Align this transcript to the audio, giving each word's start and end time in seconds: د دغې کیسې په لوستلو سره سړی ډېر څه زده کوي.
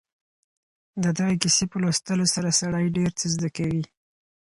د 1.03 1.05
دغې 1.17 1.35
کیسې 1.43 1.65
په 1.71 1.77
لوستلو 1.83 2.25
سره 2.35 2.57
سړی 2.59 2.85
ډېر 2.97 3.11
څه 3.19 3.25
زده 3.33 3.49
کوي. 3.57 3.83